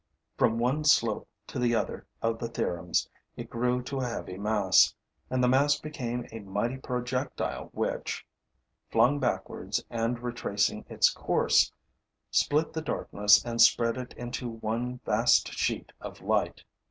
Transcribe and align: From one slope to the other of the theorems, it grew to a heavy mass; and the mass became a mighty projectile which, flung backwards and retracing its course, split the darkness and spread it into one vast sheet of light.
From 0.35 0.57
one 0.57 0.83
slope 0.83 1.27
to 1.45 1.59
the 1.59 1.75
other 1.75 2.07
of 2.23 2.39
the 2.39 2.47
theorems, 2.47 3.07
it 3.37 3.51
grew 3.51 3.83
to 3.83 3.99
a 3.99 4.07
heavy 4.07 4.35
mass; 4.35 4.95
and 5.29 5.43
the 5.43 5.47
mass 5.47 5.79
became 5.79 6.25
a 6.31 6.39
mighty 6.39 6.77
projectile 6.77 7.69
which, 7.71 8.25
flung 8.89 9.19
backwards 9.19 9.85
and 9.91 10.17
retracing 10.23 10.85
its 10.89 11.11
course, 11.11 11.71
split 12.31 12.73
the 12.73 12.81
darkness 12.81 13.45
and 13.45 13.61
spread 13.61 13.95
it 13.95 14.13
into 14.17 14.49
one 14.49 14.99
vast 15.05 15.53
sheet 15.53 15.91
of 16.01 16.19
light. 16.19 16.63